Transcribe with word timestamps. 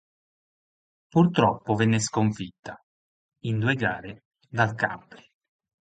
Purtroppo 1.11 1.75
venne 1.75 1.99
sconfitta, 1.99 2.75
in 3.41 3.59
due 3.59 3.75
gare, 3.75 4.23
dal 4.49 4.73
Campli. 4.73 5.23